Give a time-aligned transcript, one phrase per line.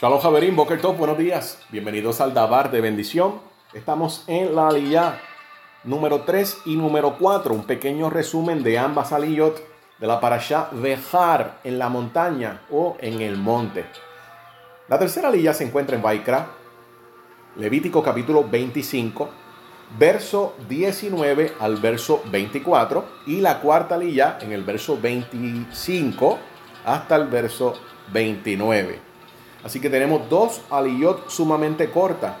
[0.00, 1.58] Shalom Javerín, Boker Top, buenos días.
[1.70, 3.40] Bienvenidos al Dabar de Bendición.
[3.74, 5.20] Estamos en la aliyah
[5.82, 9.60] número 3 y número 4, un pequeño resumen de ambas aliyot
[9.98, 13.86] de la parasha Vejar en la montaña o en el monte.
[14.86, 16.46] La tercera aliyah se encuentra en Vaikra,
[17.56, 19.28] Levítico capítulo 25,
[19.98, 26.38] verso 19 al verso 24, y la cuarta aliyah en el verso 25
[26.84, 27.74] hasta el verso
[28.12, 29.07] 29.
[29.64, 32.36] Así que tenemos dos aliyot sumamente cortas.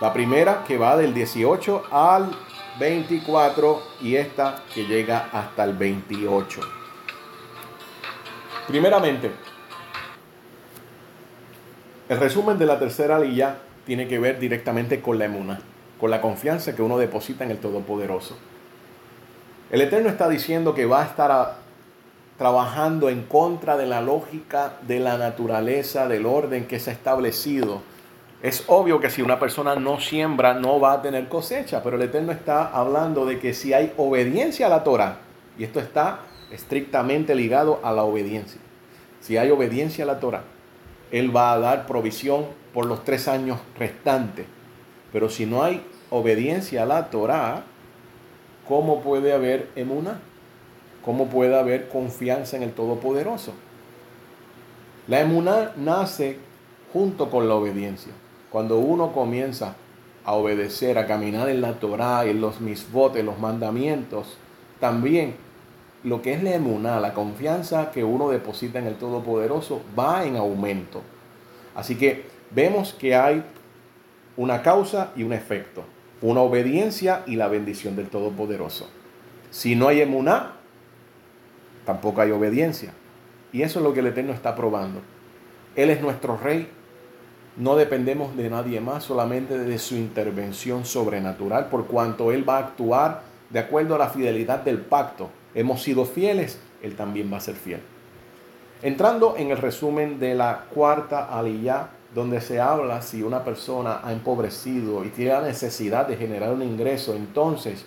[0.00, 2.30] La primera que va del 18 al
[2.78, 6.60] 24 y esta que llega hasta el 28.
[8.68, 9.32] Primeramente,
[12.08, 15.60] el resumen de la tercera aliyah tiene que ver directamente con la emuna,
[15.98, 18.36] con la confianza que uno deposita en el Todopoderoso.
[19.70, 21.56] El Eterno está diciendo que va a estar
[22.38, 27.82] trabajando en contra de la lógica de la naturaleza, del orden que se ha establecido.
[28.42, 32.02] Es obvio que si una persona no siembra, no va a tener cosecha, pero el
[32.02, 35.18] Eterno está hablando de que si hay obediencia a la Torah,
[35.58, 36.20] y esto está
[36.52, 38.60] estrictamente ligado a la obediencia,
[39.20, 40.44] si hay obediencia a la Torah,
[41.10, 44.46] Él va a dar provisión por los tres años restantes.
[45.12, 47.64] Pero si no hay obediencia a la Torah,
[48.68, 50.20] ¿cómo puede haber emuna?
[51.08, 53.54] ¿Cómo puede haber confianza en el Todopoderoso?
[55.06, 56.36] La emuná nace
[56.92, 58.12] junto con la obediencia.
[58.50, 59.74] Cuando uno comienza
[60.22, 64.36] a obedecer, a caminar en la Torá, en los misbot, en los mandamientos,
[64.80, 65.36] también
[66.04, 70.36] lo que es la emuná, la confianza que uno deposita en el Todopoderoso, va en
[70.36, 71.00] aumento.
[71.74, 73.42] Así que vemos que hay
[74.36, 75.84] una causa y un efecto,
[76.20, 78.90] una obediencia y la bendición del Todopoderoso.
[79.50, 80.57] Si no hay emuná,
[81.88, 82.92] tampoco hay obediencia.
[83.50, 85.00] Y eso es lo que el Eterno está probando.
[85.74, 86.68] Él es nuestro rey.
[87.56, 92.66] No dependemos de nadie más, solamente de su intervención sobrenatural, por cuanto Él va a
[92.66, 95.30] actuar de acuerdo a la fidelidad del pacto.
[95.54, 97.80] Hemos sido fieles, Él también va a ser fiel.
[98.82, 104.12] Entrando en el resumen de la cuarta aliyah, donde se habla si una persona ha
[104.12, 107.86] empobrecido y tiene la necesidad de generar un ingreso, entonces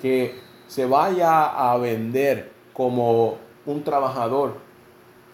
[0.00, 4.56] que se vaya a vender como un trabajador,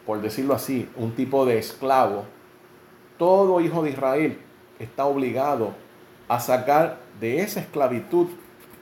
[0.07, 2.25] por decirlo así, un tipo de esclavo,
[3.17, 4.39] todo hijo de Israel
[4.79, 5.73] está obligado
[6.29, 8.29] a sacar de esa esclavitud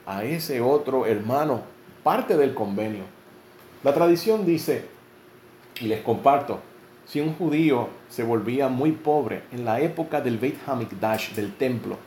[0.05, 1.61] a ese otro hermano
[2.03, 3.03] parte del convenio.
[3.83, 4.85] La tradición dice,
[5.79, 6.59] y les comparto,
[7.05, 11.97] si un judío se volvía muy pobre en la época del Beit Hamikdash, del templo,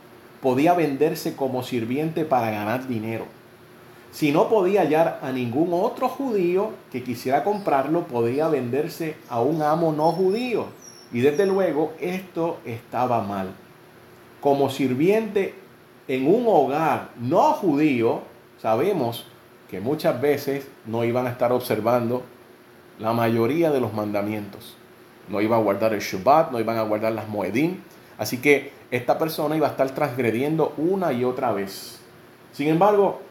[0.41, 3.25] podía venderse como sirviente para ganar dinero
[4.11, 9.61] si no podía hallar a ningún otro judío que quisiera comprarlo, podía venderse a un
[9.61, 10.65] amo no judío.
[11.13, 13.53] Y desde luego esto estaba mal.
[14.41, 15.55] Como sirviente
[16.07, 18.21] en un hogar no judío,
[18.61, 19.27] sabemos
[19.69, 22.23] que muchas veces no iban a estar observando
[22.99, 24.75] la mayoría de los mandamientos.
[25.29, 27.77] No iban a guardar el Shabbat, no iban a guardar las Moedim.
[28.17, 32.01] Así que esta persona iba a estar transgrediendo una y otra vez.
[32.51, 33.21] Sin embargo,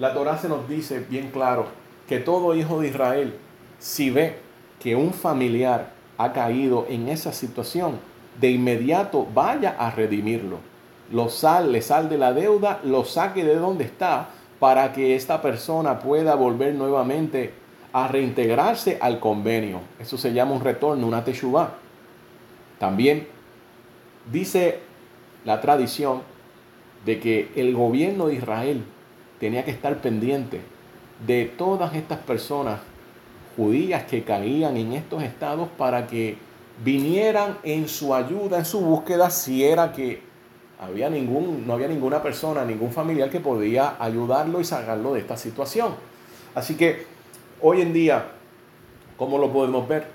[0.00, 1.66] la Torah se nos dice bien claro
[2.08, 3.34] que todo hijo de Israel,
[3.78, 4.38] si ve
[4.80, 7.98] que un familiar ha caído en esa situación,
[8.40, 10.56] de inmediato vaya a redimirlo.
[11.12, 14.28] Lo sal, le sal de la deuda, lo saque de donde está
[14.58, 17.52] para que esta persona pueda volver nuevamente
[17.92, 19.80] a reintegrarse al convenio.
[19.98, 21.74] Eso se llama un retorno, una teshuvah.
[22.78, 23.26] También
[24.32, 24.78] dice
[25.44, 26.22] la tradición
[27.04, 28.82] de que el gobierno de Israel
[29.40, 30.60] tenía que estar pendiente
[31.26, 32.78] de todas estas personas
[33.56, 36.36] judías que caían en estos estados para que
[36.84, 40.22] vinieran en su ayuda, en su búsqueda, si era que
[40.78, 45.36] había ningún, no había ninguna persona, ningún familiar que podía ayudarlo y sacarlo de esta
[45.36, 45.94] situación.
[46.54, 47.06] Así que
[47.60, 48.28] hoy en día,
[49.16, 50.06] ¿cómo lo podemos ver?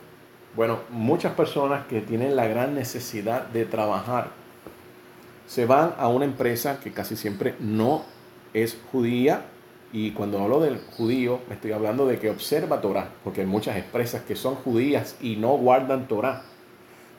[0.55, 4.29] Bueno, muchas personas que tienen la gran necesidad de trabajar
[5.47, 8.14] se van a una empresa que casi siempre no
[8.55, 9.45] es judía
[9.91, 13.75] y cuando hablo del judío me estoy hablando de que observa Torah, porque hay muchas
[13.75, 16.41] empresas que son judías y no guardan Torah.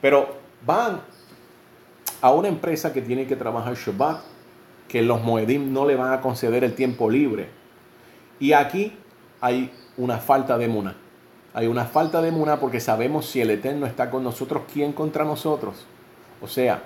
[0.01, 0.35] Pero
[0.65, 1.03] van
[2.23, 4.23] a una empresa que tiene que trabajar Shabbat,
[4.89, 7.49] que los Moedim no le van a conceder el tiempo libre.
[8.41, 8.97] Y aquí
[9.41, 10.97] hay una falta de muna.
[11.53, 15.25] Hay una falta de muna porque sabemos si el Eterno está con nosotros, ¿quién contra
[15.25, 15.87] nosotros?
[16.41, 16.83] O sea,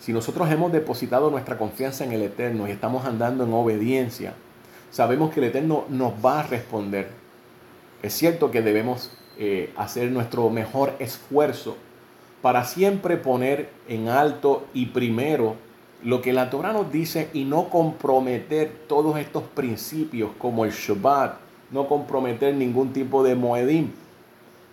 [0.00, 4.34] si nosotros hemos depositado nuestra confianza en el Eterno y estamos andando en obediencia,
[4.90, 7.08] sabemos que el Eterno nos va a responder.
[8.02, 11.76] Es cierto que debemos eh, hacer nuestro mejor esfuerzo
[12.40, 15.56] para siempre poner en alto y primero
[16.04, 21.38] lo que la Torah nos dice y no comprometer todos estos principios como el Shabbat,
[21.70, 23.90] no comprometer ningún tipo de moedim,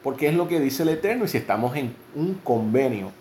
[0.03, 3.11] porque es lo que dice el Eterno y si estamos en un convenio,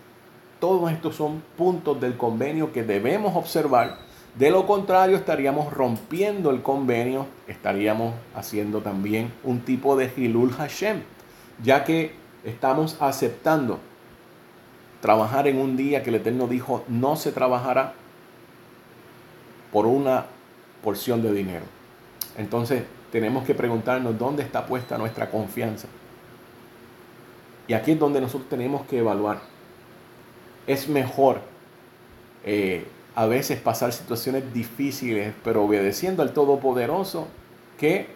[0.63, 3.99] todos estos son puntos del convenio que debemos observar,
[4.37, 11.03] de lo contrario estaríamos rompiendo el convenio, estaríamos haciendo también un tipo de Hilul Hashem,
[11.65, 12.15] ya que
[12.45, 13.81] estamos aceptando
[15.01, 17.95] trabajar en un día que el Eterno dijo no se trabajará
[19.73, 20.27] por una
[20.85, 21.65] porción de dinero.
[22.39, 25.89] Entonces tenemos que preguntarnos dónde está puesta nuestra confianza.
[27.67, 29.52] Y aquí es donde nosotros tenemos que evaluar.
[30.67, 31.41] Es mejor
[32.45, 37.29] eh, a veces pasar situaciones difíciles, pero obedeciendo al Todopoderoso,
[37.79, 38.07] que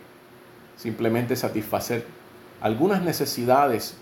[0.77, 2.07] simplemente satisfacer
[2.61, 3.97] algunas necesidades,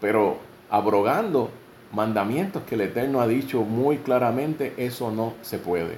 [0.00, 0.38] pero
[0.70, 1.50] abrogando
[1.92, 5.96] mandamientos que el Eterno ha dicho muy claramente, eso no se puede.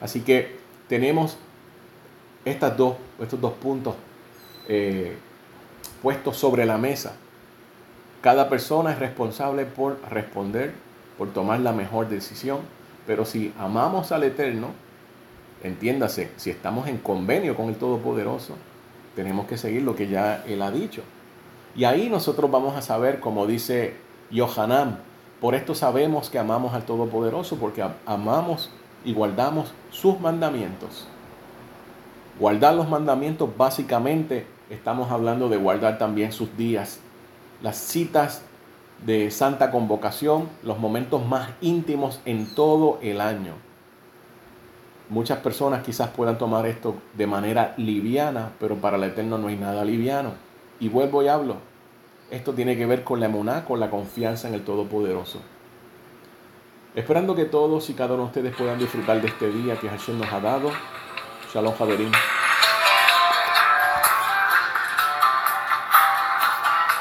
[0.00, 0.56] Así que
[0.88, 1.36] tenemos
[2.44, 3.94] estas dos, estos dos puntos
[4.68, 5.16] eh,
[6.02, 7.14] puestos sobre la mesa.
[8.20, 10.72] Cada persona es responsable por responder,
[11.20, 12.60] por tomar la mejor decisión,
[13.06, 14.68] pero si amamos al Eterno,
[15.62, 18.54] entiéndase, si estamos en convenio con el Todopoderoso,
[19.14, 21.02] tenemos que seguir lo que ya Él ha dicho.
[21.76, 23.96] Y ahí nosotros vamos a saber, como dice
[24.30, 25.00] Yohanan,
[25.42, 28.70] por esto sabemos que amamos al Todopoderoso, porque amamos
[29.04, 31.06] y guardamos sus mandamientos.
[32.38, 36.98] Guardar los mandamientos básicamente estamos hablando de guardar también sus días,
[37.60, 38.40] las citas
[39.04, 43.54] de santa convocación, los momentos más íntimos en todo el año.
[45.08, 49.56] Muchas personas quizás puedan tomar esto de manera liviana, pero para el Eterno no hay
[49.56, 50.32] nada liviano.
[50.78, 51.56] Y vuelvo y hablo,
[52.30, 55.40] esto tiene que ver con la emuná, con la confianza en el Todopoderoso.
[56.94, 60.18] Esperando que todos y cada uno de ustedes puedan disfrutar de este día que Hashem
[60.18, 60.70] nos ha dado.
[61.52, 62.12] Shalom, Javerín.